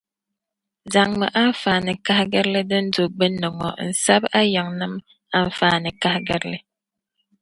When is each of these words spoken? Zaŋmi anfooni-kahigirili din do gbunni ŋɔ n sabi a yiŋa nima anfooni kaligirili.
Zaŋmi 0.93 1.27
anfooni-kahigirili 1.41 2.61
din 2.69 2.85
do 2.93 3.03
gbunni 3.13 3.47
ŋɔ 3.57 3.69
n 3.87 3.89
sabi 4.03 4.27
a 4.39 4.41
yiŋa 4.53 4.71
nima 4.79 4.97
anfooni 5.39 5.89
kaligirili. 6.01 6.57